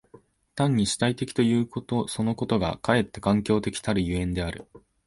[0.55, 4.65] 単に主体的ということそのことがかえって環境的たる所以である。